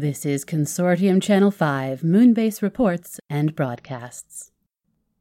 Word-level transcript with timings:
This 0.00 0.24
is 0.24 0.46
Consortium 0.46 1.20
Channel 1.20 1.50
5 1.50 2.00
Moonbase 2.00 2.62
Reports 2.62 3.20
and 3.28 3.54
Broadcasts. 3.54 4.50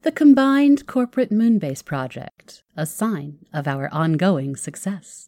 The 0.04 0.12
Combined 0.13 0.88
Corporate 0.88 1.32
Moonbase 1.32 1.84
Project, 1.84 2.63
a 2.78 2.86
sign 2.86 3.39
of 3.52 3.68
our 3.68 3.94
ongoing 3.94 4.55
success. 4.55 5.28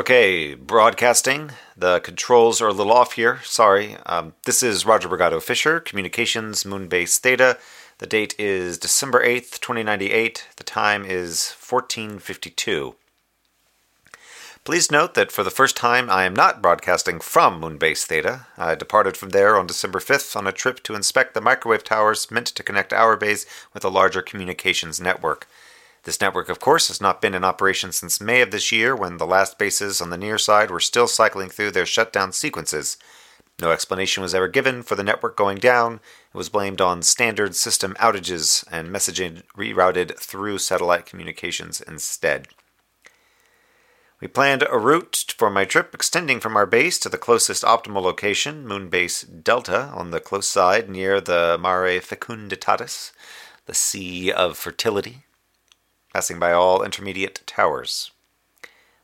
Okay, 0.00 0.54
broadcasting. 0.54 1.50
The 1.76 2.00
controls 2.00 2.62
are 2.62 2.68
a 2.68 2.72
little 2.72 2.92
off 2.92 3.12
here. 3.12 3.40
Sorry. 3.44 3.96
Um, 4.06 4.34
this 4.46 4.62
is 4.62 4.86
Roger 4.86 5.08
Brigado 5.08 5.42
Fisher, 5.42 5.78
Communications 5.78 6.64
Moonbase 6.64 7.18
Theta. 7.18 7.58
The 7.98 8.06
date 8.06 8.34
is 8.38 8.78
December 8.78 9.22
8th, 9.22 9.60
2098. 9.60 10.48
The 10.56 10.64
time 10.64 11.04
is 11.04 11.54
1452. 11.60 12.94
Please 14.62 14.90
note 14.90 15.14
that 15.14 15.32
for 15.32 15.42
the 15.42 15.50
first 15.50 15.74
time 15.74 16.10
I 16.10 16.24
am 16.24 16.34
not 16.34 16.60
broadcasting 16.60 17.18
from 17.18 17.60
Moonbase 17.60 18.04
Theta. 18.04 18.46
I 18.58 18.74
departed 18.74 19.16
from 19.16 19.30
there 19.30 19.56
on 19.56 19.66
December 19.66 20.00
5th 20.00 20.36
on 20.36 20.46
a 20.46 20.52
trip 20.52 20.82
to 20.82 20.94
inspect 20.94 21.32
the 21.32 21.40
microwave 21.40 21.82
towers 21.82 22.30
meant 22.30 22.48
to 22.48 22.62
connect 22.62 22.92
our 22.92 23.16
base 23.16 23.46
with 23.72 23.86
a 23.86 23.88
larger 23.88 24.20
communications 24.20 25.00
network. 25.00 25.48
This 26.04 26.20
network, 26.20 26.50
of 26.50 26.60
course, 26.60 26.88
has 26.88 27.00
not 27.00 27.22
been 27.22 27.34
in 27.34 27.42
operation 27.42 27.90
since 27.90 28.20
May 28.20 28.42
of 28.42 28.50
this 28.50 28.70
year 28.70 28.94
when 28.94 29.16
the 29.16 29.26
last 29.26 29.58
bases 29.58 30.02
on 30.02 30.10
the 30.10 30.18
near 30.18 30.36
side 30.36 30.70
were 30.70 30.78
still 30.78 31.08
cycling 31.08 31.48
through 31.48 31.70
their 31.70 31.86
shutdown 31.86 32.30
sequences. 32.30 32.98
No 33.62 33.70
explanation 33.70 34.22
was 34.22 34.34
ever 34.34 34.48
given 34.48 34.82
for 34.82 34.94
the 34.94 35.02
network 35.02 35.38
going 35.38 35.56
down. 35.56 36.00
It 36.34 36.36
was 36.36 36.50
blamed 36.50 36.82
on 36.82 37.02
standard 37.02 37.54
system 37.54 37.94
outages 37.94 38.64
and 38.70 38.88
messaging 38.88 39.42
rerouted 39.56 40.18
through 40.18 40.58
satellite 40.58 41.06
communications 41.06 41.80
instead. 41.80 42.48
We 44.20 44.28
planned 44.28 44.64
a 44.68 44.78
route 44.78 45.34
for 45.36 45.48
my 45.48 45.64
trip 45.64 45.94
extending 45.94 46.40
from 46.40 46.56
our 46.56 46.66
base 46.66 46.98
to 47.00 47.08
the 47.08 47.18
closest 47.18 47.62
optimal 47.62 48.02
location, 48.02 48.66
Moonbase 48.66 49.42
Delta, 49.42 49.90
on 49.94 50.10
the 50.10 50.20
close 50.20 50.46
side 50.46 50.90
near 50.90 51.20
the 51.20 51.58
Mare 51.60 52.00
Fecunditatis, 52.00 53.12
the 53.66 53.74
Sea 53.74 54.30
of 54.30 54.58
Fertility 54.58 55.24
passing 56.12 56.38
by 56.38 56.52
all 56.52 56.82
intermediate 56.82 57.42
towers. 57.46 58.10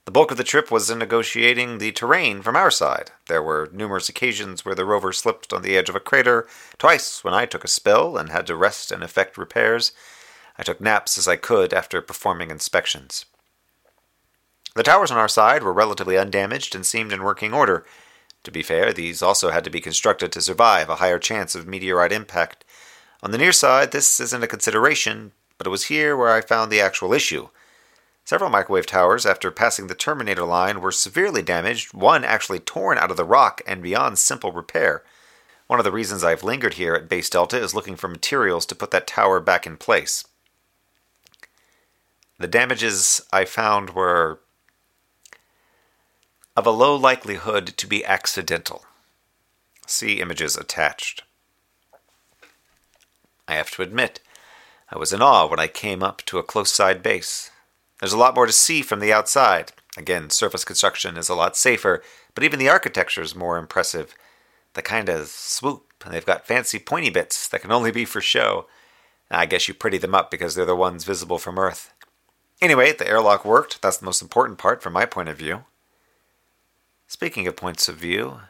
The 0.05 0.13
bulk 0.13 0.31
of 0.31 0.37
the 0.37 0.45
trip 0.45 0.71
was 0.71 0.89
in 0.89 0.99
negotiating 0.99 1.79
the 1.79 1.93
terrain 1.93 2.43
from 2.43 2.55
our 2.55 2.71
side. 2.71 3.11
There 3.27 3.43
were 3.43 3.71
numerous 3.73 4.09
occasions 4.09 4.65
where 4.65 4.75
the 4.75 4.85
rover 4.85 5.13
slipped 5.13 5.53
on 5.53 5.63
the 5.63 5.77
edge 5.77 5.89
of 5.89 5.97
a 5.97 6.01
crater, 6.01 6.47
twice 6.79 7.25
when 7.25 7.35
I 7.35 7.47
took 7.47 7.65
a 7.65 7.69
spill 7.69 8.17
and 8.17 8.31
had 8.31 8.47
to 8.47 8.57
rest 8.57 8.93
and 8.93 9.03
effect 9.03 9.37
repairs. 9.37 9.93
I 10.59 10.63
took 10.63 10.81
naps 10.81 11.19
as 11.19 11.27
I 11.27 11.37
could 11.37 11.75
after 11.75 12.01
performing 12.01 12.51
inspections. 12.51 13.25
The 14.77 14.83
towers 14.83 15.11
on 15.11 15.17
our 15.17 15.27
side 15.27 15.63
were 15.63 15.73
relatively 15.73 16.19
undamaged 16.19 16.75
and 16.75 16.85
seemed 16.85 17.11
in 17.11 17.23
working 17.23 17.55
order. 17.55 17.87
To 18.45 18.51
be 18.51 18.63
fair, 18.63 18.93
these 18.93 19.23
also 19.23 19.51
had 19.51 19.65
to 19.65 19.71
be 19.71 19.81
constructed 19.81 20.31
to 20.33 20.43
survive 20.43 20.91
a 20.91 20.97
higher 20.97 21.19
chance 21.19 21.55
of 21.55 21.67
meteorite 21.67 22.13
impact. 22.13 22.63
On 23.23 23.31
the 23.31 23.39
near 23.39 23.53
side, 23.53 23.91
this 23.91 24.21
isn't 24.21 24.45
a 24.45 24.47
consideration, 24.47 25.33
but 25.57 25.67
it 25.67 25.71
was 25.71 25.85
here 25.85 26.15
where 26.15 26.31
I 26.31 26.43
found 26.43 26.71
the 26.71 26.83
actual 26.83 27.15
issue. 27.15 27.49
Several 28.27 28.51
microwave 28.51 28.85
towers, 28.85 29.25
after 29.25 29.51
passing 29.51 29.87
the 29.87 29.95
terminator 29.95 30.45
line, 30.45 30.83
were 30.83 30.93
severely 30.93 31.41
damaged, 31.41 31.95
one 31.95 32.23
actually 32.23 32.61
torn 32.61 32.99
out 32.99 33.11
of 33.11 33.17
the 33.17 33.25
rock 33.25 33.63
and 33.67 33.83
beyond 33.83 34.19
simple 34.19 34.53
repair. 34.53 35.03
One 35.69 35.81
of 35.81 35.85
the 35.85 35.93
reasons 35.93 36.23
I've 36.23 36.45
lingered 36.45 36.75
here 36.75 36.95
at 36.95 37.09
Base 37.09 37.31
Delta 37.31 37.59
is 37.59 37.75
looking 37.75 37.97
for 37.97 38.09
materials 38.09 38.67
to 38.67 38.75
put 38.75 38.91
that 38.91 39.07
tower 39.07 39.41
back 39.41 39.67
in 39.67 39.79
place. 39.79 40.25
The 42.39 42.47
damages 42.47 43.23
I 43.33 43.47
found 43.47 43.91
were 43.95 44.41
of 46.57 46.67
a 46.67 46.71
low 46.71 46.97
likelihood 46.97 47.67
to 47.77 47.87
be 47.87 48.05
accidental. 48.05 48.85
See 49.87 50.21
images 50.21 50.57
attached. 50.57 51.23
I 53.47 53.55
have 53.55 53.71
to 53.73 53.83
admit, 53.83 54.21
I 54.91 54.99
was 54.99 55.13
in 55.13 55.21
awe 55.21 55.47
when 55.47 55.61
I 55.61 55.69
came 55.69 56.03
up 56.03 56.23
to 56.27 56.39
a 56.39 56.43
close 56.43 56.73
side 56.73 57.03
base. 57.03 57.51
There's 58.01 58.13
a 58.13 58.19
lot 58.19 58.35
more 58.35 58.47
to 58.47 58.53
see 58.53 58.83
from 58.83 59.01
the 59.01 59.13
outside. 59.13 59.73
Again, 59.97 60.31
surface 60.31 60.65
construction 60.65 61.17
is 61.17 61.29
a 61.29 61.35
lot 61.35 61.57
safer, 61.57 62.03
but 62.35 62.43
even 62.43 62.59
the 62.59 62.69
architecture 62.69 63.23
is 63.23 63.37
more 63.37 63.59
impressive. 63.59 64.15
The 64.75 64.83
kind 64.83 65.09
of 65.09 65.29
swoop, 65.29 66.05
and 66.05 66.13
they've 66.13 66.27
got 66.27 66.47
fancy 66.47 66.79
pointy 66.79 67.11
bits 67.11 67.49
that 67.49 67.63
can 67.63 67.73
only 67.73 67.91
be 67.91 68.05
for 68.05 68.21
show. 68.21 68.67
I 69.31 69.47
guess 69.47 69.69
you 69.69 69.75
pretty 69.75 69.99
them 69.99 70.15
up 70.15 70.31
because 70.31 70.55
they're 70.55 70.65
the 70.65 70.77
ones 70.77 71.05
visible 71.05 71.39
from 71.39 71.59
Earth. 71.59 71.93
Anyway, 72.61 72.93
the 72.93 73.09
airlock 73.09 73.45
worked. 73.45 73.83
That's 73.83 73.99
the 73.99 74.07
most 74.07 74.23
important 74.23 74.59
part 74.59 74.83
from 74.83 74.93
my 74.93 75.05
point 75.05 75.29
of 75.29 75.37
view. 75.37 75.65
Speaking 77.07 77.47
of 77.47 77.57
points 77.57 77.89
of 77.89 77.97
view, 77.97 78.41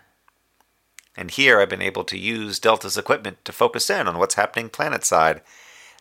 and 1.17 1.31
here 1.31 1.61
I've 1.61 1.69
been 1.69 1.83
able 1.83 2.05
to 2.05 2.19
use 2.19 2.59
Delta's 2.59 2.99
equipment 2.99 3.44
to 3.44 3.53
focus 3.53 3.91
in 3.91 4.06
on 4.09 4.19
what's 4.19 4.34
happening 4.34 4.69
planet 4.69 5.05
side 5.05 5.43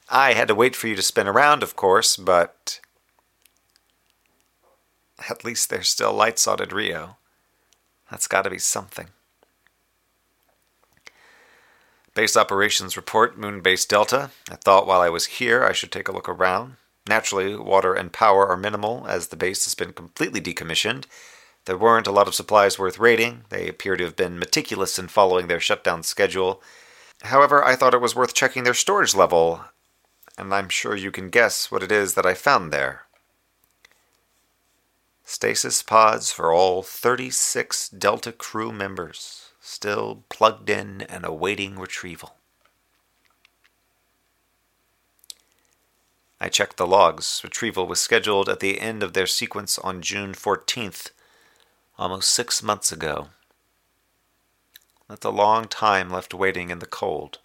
I 0.09 0.33
had 0.33 0.47
to 0.49 0.55
wait 0.55 0.75
for 0.75 0.87
you 0.87 0.95
to 0.95 1.01
spin 1.01 1.27
around, 1.27 1.63
of 1.63 1.75
course, 1.75 2.15
but 2.15 2.79
at 5.29 5.43
least 5.43 5.69
there's 5.69 5.89
still 5.89 6.13
lights 6.13 6.47
on 6.47 6.61
at 6.61 6.71
Rio. 6.71 7.17
That's 8.11 8.27
got 8.27 8.43
to 8.43 8.51
be 8.51 8.59
something. 8.59 9.07
Base 12.13 12.37
operations 12.37 12.95
report, 12.95 13.37
Moonbase 13.37 13.87
Delta. 13.87 14.29
I 14.49 14.55
thought 14.55 14.87
while 14.87 15.01
I 15.01 15.09
was 15.09 15.25
here 15.25 15.63
I 15.63 15.73
should 15.73 15.91
take 15.91 16.07
a 16.07 16.13
look 16.13 16.29
around. 16.29 16.75
Naturally, 17.07 17.55
water 17.55 17.93
and 17.93 18.13
power 18.13 18.47
are 18.47 18.57
minimal 18.57 19.05
as 19.07 19.27
the 19.27 19.35
base 19.35 19.65
has 19.65 19.75
been 19.75 19.91
completely 19.91 20.39
decommissioned. 20.39 21.05
There 21.65 21.77
weren't 21.77 22.07
a 22.07 22.11
lot 22.11 22.27
of 22.27 22.35
supplies 22.35 22.77
worth 22.77 22.99
raiding. 22.99 23.45
They 23.49 23.67
appear 23.67 23.97
to 23.97 24.03
have 24.03 24.15
been 24.15 24.39
meticulous 24.39 24.99
in 24.99 25.07
following 25.07 25.47
their 25.47 25.59
shutdown 25.59 26.03
schedule. 26.03 26.61
However, 27.23 27.63
I 27.63 27.75
thought 27.75 27.93
it 27.93 28.01
was 28.01 28.15
worth 28.15 28.33
checking 28.33 28.63
their 28.63 28.73
storage 28.73 29.15
level 29.15 29.65
and 30.37 30.53
I'm 30.53 30.69
sure 30.69 30.95
you 30.95 31.11
can 31.11 31.29
guess 31.29 31.71
what 31.71 31.83
it 31.83 31.91
is 31.91 32.13
that 32.15 32.25
I 32.25 32.33
found 32.33 32.71
there. 32.71 33.03
Stasis 35.23 35.81
pods 35.81 36.31
for 36.31 36.51
all 36.51 36.83
36 36.83 37.89
Delta 37.89 38.31
crew 38.31 38.71
members, 38.71 39.51
still 39.59 40.23
plugged 40.29 40.69
in 40.69 41.01
and 41.01 41.25
awaiting 41.25 41.79
retrieval. 41.79 42.35
I 46.39 46.49
checked 46.49 46.77
the 46.77 46.85
logs. 46.85 47.41
Retrieval 47.43 47.87
was 47.87 47.99
scheduled 47.99 48.49
at 48.49 48.59
the 48.59 48.79
end 48.79 49.01
of 49.01 49.13
their 49.13 49.25
sequence 49.25 49.79
on 49.79 50.01
June 50.01 50.33
14th, 50.33 51.09
almost 51.97 52.29
six 52.29 52.61
months 52.61 52.91
ago. 52.91 53.29
That's 55.07 55.25
a 55.25 55.29
long 55.29 55.65
time 55.67 56.09
left 56.09 56.33
waiting 56.33 56.69
in 56.69 56.79
the 56.79 56.85
cold. 56.85 57.39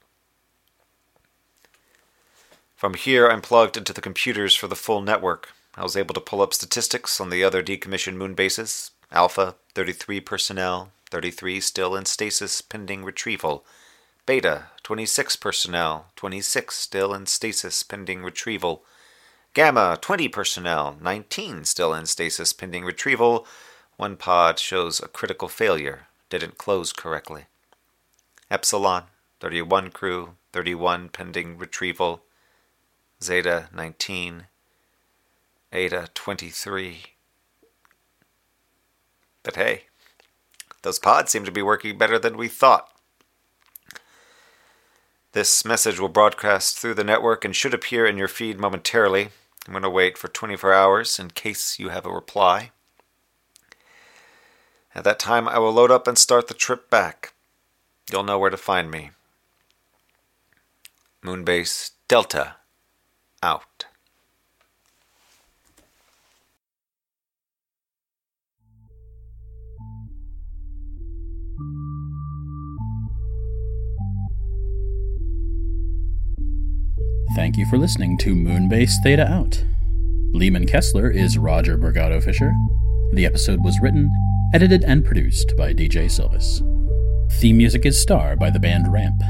From 2.75 2.95
here, 2.95 3.29
I'm 3.29 3.43
plugged 3.43 3.77
into 3.77 3.93
the 3.93 4.01
computers 4.01 4.55
for 4.55 4.67
the 4.67 4.75
full 4.75 5.03
network. 5.03 5.53
I 5.75 5.83
was 5.83 5.97
able 5.97 6.15
to 6.15 6.21
pull 6.21 6.41
up 6.41 6.55
statistics 6.55 7.21
on 7.21 7.29
the 7.29 7.45
other 7.45 7.63
decommissioned 7.63 8.17
moon 8.17 8.35
bases. 8.35 8.93
Alpha, 9.13 9.57
33 9.75 10.21
personnel, 10.21 10.91
33 11.11 11.61
still 11.61 11.95
in 11.95 12.07
stasis 12.07 12.63
pending 12.63 13.05
retrieval. 13.05 13.65
Beta, 14.25 14.67
26 14.83 15.37
personnel, 15.37 16.07
26 16.17 16.75
still 16.75 17.13
in 17.13 17.27
stasis 17.27 17.83
pending 17.83 18.23
retrieval. 18.23 18.85
Gamma, 19.53 19.99
20 20.01 20.29
personnel, 20.29 20.97
19 21.01 21.65
still 21.65 21.93
in 21.93 22.07
stasis 22.07 22.53
pending 22.53 22.85
retrieval. 22.85 23.47
One 24.01 24.17
pod 24.17 24.59
shows 24.59 24.99
a 24.99 25.09
critical 25.09 25.47
failure, 25.47 26.07
didn't 26.31 26.57
close 26.57 26.91
correctly. 26.91 27.45
Epsilon, 28.51 29.03
31 29.41 29.91
crew, 29.91 30.37
31 30.55 31.11
pending 31.11 31.59
retrieval. 31.59 32.23
Zeta 33.23 33.69
19, 33.75 34.47
Eta 35.71 36.09
23. 36.15 37.03
But 39.43 39.57
hey, 39.57 39.83
those 40.81 40.99
pods 40.99 41.31
seem 41.31 41.45
to 41.45 41.53
be 41.53 41.61
working 41.61 41.99
better 41.99 42.19
than 42.19 42.39
we 42.39 42.49
thought. 42.49 42.89
This 45.33 45.63
message 45.63 46.01
will 46.01 46.09
broadcast 46.09 46.79
through 46.79 46.95
the 46.95 47.05
network 47.05 47.45
and 47.45 47.55
should 47.55 47.75
appear 47.75 48.07
in 48.07 48.17
your 48.17 48.29
feed 48.29 48.59
momentarily. 48.59 49.29
I'm 49.67 49.75
going 49.75 49.83
to 49.83 49.91
wait 49.91 50.17
for 50.17 50.29
24 50.29 50.73
hours 50.73 51.19
in 51.19 51.33
case 51.33 51.79
you 51.79 51.91
have 51.91 52.07
a 52.07 52.11
reply. 52.11 52.71
At 54.95 55.05
that 55.05 55.19
time, 55.19 55.49
I 55.49 55.59
will 55.59 55.73
load 55.73 55.91
up 55.91 56.09
and 56.09 56.19
start 56.19 56.49
the 56.49 56.55
trip 56.55 56.91
back. 56.91 57.33
You'll 58.11 58.25
know 58.25 58.39
where 58.39 58.51
to 58.51 58.57
find 58.57 58.91
me. 58.91 59.11
Moonbase 61.25 61.93
Delta 62.09 62.57
out. 63.43 63.87
Thank 77.37 77.57
you 77.57 77.65
for 77.67 77.79
listening 77.79 78.19
to 78.19 78.35
Moonbase 78.35 78.93
Theta 79.05 79.27
Out. 79.27 79.65
Leeman 80.35 80.69
Kessler 80.69 81.11
is 81.11 81.39
Roger 81.39 81.79
Brigado 81.79 82.21
Fisher. 82.21 82.53
The 83.13 83.25
episode 83.25 83.65
was 83.65 83.79
written, 83.81 84.11
edited, 84.53 84.85
and 84.85 85.05
produced 85.05 85.57
by 85.57 85.73
DJ 85.73 86.07
Sylvis. 86.07 86.61
Theme 87.33 87.59
music 87.59 87.87
is 87.87 88.01
Star 88.01 88.37
by 88.37 88.51
the 88.51 88.59
band 88.59 88.93
Ramp. 88.93 89.23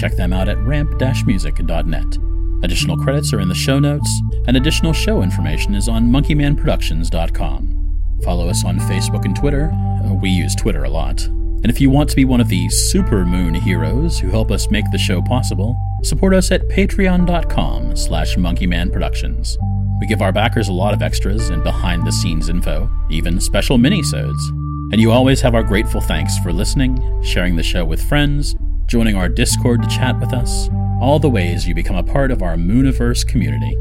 Check 0.00 0.16
them 0.16 0.32
out 0.32 0.48
at 0.48 0.58
ramp-music.net. 0.58 2.18
Additional 2.62 2.96
credits 2.96 3.32
are 3.32 3.40
in 3.40 3.48
the 3.48 3.54
show 3.54 3.78
notes, 3.78 4.08
and 4.46 4.56
additional 4.56 4.92
show 4.92 5.22
information 5.22 5.74
is 5.74 5.88
on 5.88 6.10
monkeymanproductions.com. 6.10 8.20
Follow 8.24 8.48
us 8.48 8.64
on 8.64 8.78
Facebook 8.80 9.24
and 9.24 9.34
Twitter. 9.34 9.70
Uh, 10.04 10.14
we 10.14 10.30
use 10.30 10.54
Twitter 10.54 10.84
a 10.84 10.90
lot. 10.90 11.24
And 11.24 11.70
if 11.70 11.80
you 11.80 11.90
want 11.90 12.10
to 12.10 12.16
be 12.16 12.24
one 12.24 12.40
of 12.40 12.48
the 12.48 12.68
super 12.68 13.24
moon 13.24 13.54
heroes 13.54 14.18
who 14.18 14.28
help 14.28 14.50
us 14.50 14.70
make 14.70 14.84
the 14.90 14.98
show 14.98 15.22
possible, 15.22 15.76
support 16.02 16.34
us 16.34 16.50
at 16.50 16.68
patreon.com 16.68 17.96
slash 17.96 18.36
monkeymanproductions. 18.36 19.56
We 20.00 20.06
give 20.06 20.22
our 20.22 20.32
backers 20.32 20.68
a 20.68 20.72
lot 20.72 20.94
of 20.94 21.02
extras 21.02 21.50
and 21.50 21.62
behind-the-scenes 21.62 22.48
info, 22.48 22.90
even 23.10 23.40
special 23.40 23.78
mini-sodes. 23.78 24.52
And 24.92 25.00
you 25.00 25.10
always 25.10 25.40
have 25.40 25.54
our 25.54 25.62
grateful 25.62 26.02
thanks 26.02 26.38
for 26.40 26.52
listening, 26.52 27.22
sharing 27.22 27.56
the 27.56 27.62
show 27.62 27.82
with 27.82 28.02
friends, 28.02 28.54
joining 28.84 29.16
our 29.16 29.26
Discord 29.26 29.82
to 29.82 29.88
chat 29.88 30.20
with 30.20 30.34
us, 30.34 30.68
all 31.00 31.18
the 31.18 31.30
ways 31.30 31.66
you 31.66 31.74
become 31.74 31.96
a 31.96 32.02
part 32.02 32.30
of 32.30 32.42
our 32.42 32.56
Mooniverse 32.56 33.26
community. 33.26 33.74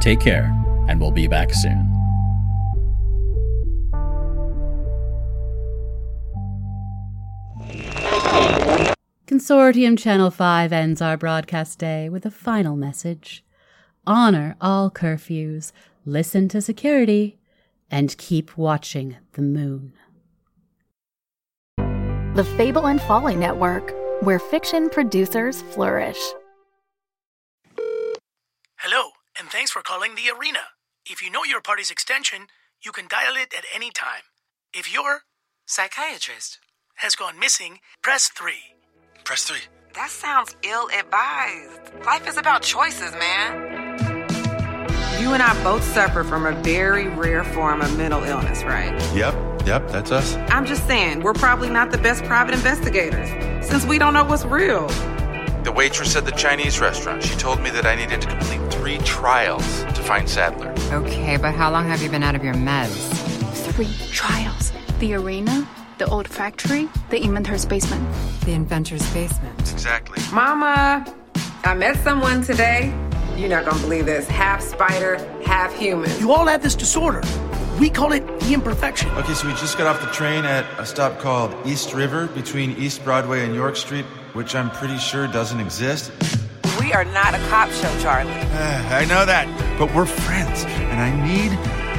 Take 0.00 0.18
care, 0.18 0.52
and 0.88 1.00
we'll 1.00 1.12
be 1.12 1.28
back 1.28 1.54
soon. 1.54 1.92
Consortium 9.28 9.96
Channel 9.96 10.32
5 10.32 10.72
ends 10.72 11.00
our 11.00 11.16
broadcast 11.16 11.78
day 11.78 12.08
with 12.08 12.26
a 12.26 12.30
final 12.32 12.74
message. 12.74 13.44
Honor 14.04 14.56
all 14.60 14.90
curfews, 14.90 15.70
listen 16.04 16.48
to 16.48 16.60
security, 16.60 17.38
and 17.88 18.18
keep 18.18 18.58
watching 18.58 19.16
the 19.34 19.42
moon. 19.42 19.92
The 22.36 22.44
Fable 22.44 22.86
and 22.86 23.00
Folly 23.00 23.34
Network, 23.34 23.94
where 24.20 24.38
fiction 24.38 24.90
producers 24.90 25.62
flourish. 25.62 26.18
Hello, 28.76 29.12
and 29.38 29.48
thanks 29.48 29.70
for 29.70 29.80
calling 29.80 30.16
the 30.16 30.30
arena. 30.38 30.60
If 31.08 31.22
you 31.22 31.30
know 31.30 31.44
your 31.44 31.62
party's 31.62 31.90
extension, 31.90 32.48
you 32.84 32.92
can 32.92 33.08
dial 33.08 33.36
it 33.36 33.54
at 33.56 33.64
any 33.74 33.90
time. 33.90 34.24
If 34.74 34.92
your 34.92 35.22
Psychiatrist. 35.66 36.58
has 36.96 37.16
gone 37.16 37.38
missing, 37.40 37.78
press 38.02 38.28
3. 38.28 38.52
Press 39.24 39.44
3. 39.44 39.58
That 39.94 40.10
sounds 40.10 40.54
ill 40.62 40.88
advised. 40.88 42.04
Life 42.04 42.28
is 42.28 42.36
about 42.36 42.60
choices, 42.60 43.12
man. 43.12 44.26
You 45.18 45.32
and 45.32 45.42
I 45.42 45.64
both 45.64 45.82
suffer 45.82 46.22
from 46.22 46.44
a 46.44 46.52
very 46.62 47.08
rare 47.08 47.44
form 47.44 47.80
of 47.80 47.96
mental 47.96 48.22
illness, 48.24 48.62
right? 48.62 48.92
Yep, 49.14 49.34
yep, 49.66 49.88
that's 49.88 50.10
us. 50.10 50.36
I'm 50.48 50.64
just 50.64 50.86
saying, 50.86 51.22
we're 51.22 51.34
probably 51.34 51.68
not 51.68 51.90
the 51.90 51.98
best 51.98 52.24
private 52.24 52.54
investigators 52.54 53.28
since 53.66 53.84
we 53.84 53.98
don't 53.98 54.14
know 54.14 54.24
what's 54.24 54.44
real. 54.44 54.86
The 55.64 55.72
waitress 55.74 56.14
at 56.14 56.24
the 56.24 56.32
Chinese 56.32 56.78
restaurant, 56.78 57.22
she 57.22 57.34
told 57.36 57.60
me 57.60 57.70
that 57.70 57.84
I 57.84 57.96
needed 57.96 58.20
to 58.22 58.28
complete 58.28 58.60
three 58.72 58.98
trials 58.98 59.82
to 59.82 60.02
find 60.02 60.28
Sadler. 60.28 60.72
Okay, 60.92 61.36
but 61.36 61.54
how 61.54 61.72
long 61.72 61.88
have 61.88 62.00
you 62.00 62.08
been 62.08 62.22
out 62.22 62.36
of 62.36 62.44
your 62.44 62.54
meds? 62.54 63.12
Three 63.72 63.92
trials 64.12 64.72
the 65.00 65.12
arena, 65.12 65.68
the 65.98 66.06
old 66.06 66.26
factory, 66.26 66.88
the 67.10 67.22
inventor's 67.22 67.66
basement. 67.66 68.06
The 68.44 68.52
inventor's 68.52 69.06
basement. 69.12 69.58
Exactly. 69.72 70.22
Mama, 70.32 71.04
I 71.64 71.74
met 71.74 71.96
someone 72.02 72.42
today. 72.42 72.94
You're 73.36 73.50
not 73.50 73.66
gonna 73.66 73.80
believe 73.80 74.06
this. 74.06 74.26
Half 74.26 74.62
spider, 74.62 75.16
half 75.44 75.76
human. 75.76 76.10
You 76.18 76.32
all 76.32 76.46
have 76.46 76.62
this 76.62 76.74
disorder. 76.74 77.20
We 77.78 77.90
call 77.90 78.12
it 78.12 78.26
the 78.40 78.54
imperfection. 78.54 79.10
Okay, 79.10 79.34
so 79.34 79.46
we 79.46 79.52
just 79.54 79.76
got 79.76 79.86
off 79.86 80.00
the 80.00 80.10
train 80.10 80.46
at 80.46 80.64
a 80.80 80.86
stop 80.86 81.18
called 81.18 81.54
East 81.66 81.92
River 81.92 82.26
between 82.28 82.70
East 82.78 83.04
Broadway 83.04 83.44
and 83.44 83.54
York 83.54 83.76
Street, 83.76 84.06
which 84.32 84.54
I'm 84.54 84.70
pretty 84.70 84.96
sure 84.96 85.26
doesn't 85.26 85.60
exist. 85.60 86.10
We 86.80 86.94
are 86.94 87.04
not 87.04 87.34
a 87.34 87.38
cop 87.48 87.70
show, 87.70 87.94
Charlie. 88.00 88.32
I 88.32 89.04
know 89.04 89.26
that, 89.26 89.46
but 89.78 89.94
we're 89.94 90.06
friends, 90.06 90.64
and 90.64 91.00
I 91.00 91.10
need 91.26 91.52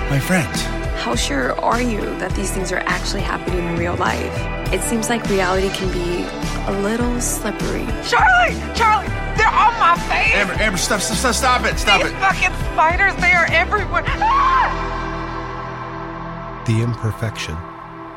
my 0.09 0.19
friends. 0.19 0.61
How 1.03 1.13
sure 1.15 1.53
are 1.61 1.81
you 1.81 2.01
that 2.17 2.31
these 2.31 2.49
things 2.49 2.71
are 2.71 2.81
actually 2.87 3.21
happening 3.21 3.63
in 3.63 3.75
real 3.77 3.95
life? 3.97 4.73
It 4.73 4.81
seems 4.81 5.09
like 5.09 5.23
reality 5.29 5.69
can 5.69 5.93
be 5.93 6.25
a 6.65 6.81
little 6.81 7.21
slippery. 7.21 7.85
Charlie! 8.01 8.57
Charlie! 8.73 9.07
They're 9.37 9.47
on 9.47 9.77
my 9.77 9.95
face! 10.09 10.33
Amber, 10.33 10.53
Amber, 10.53 10.77
stop, 10.79 11.01
stop, 11.01 11.17
stop, 11.17 11.35
stop 11.35 11.65
it, 11.65 11.77
stop 11.77 12.01
it! 12.01 12.05
These 12.05 12.13
it. 12.13 12.19
fucking 12.19 12.73
spiders, 12.73 13.15
they 13.21 13.33
are 13.33 13.45
everywhere. 13.51 14.03
Ah! 14.07 14.96
The 16.67 16.81
Imperfection, 16.81 17.55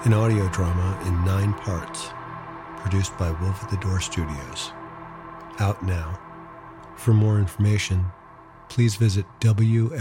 an 0.04 0.12
audio 0.12 0.48
drama 0.48 1.00
in 1.06 1.24
nine 1.24 1.54
parts, 1.54 2.08
produced 2.78 3.16
by 3.16 3.30
Wolf 3.30 3.62
at 3.62 3.70
the 3.70 3.76
Door 3.76 4.00
Studios. 4.00 4.72
Out 5.60 5.84
now. 5.84 6.18
For 6.96 7.14
more 7.14 7.38
information, 7.38 8.06
please 8.68 8.96
visit 8.96 9.24
WLFDR.com. 9.38 10.00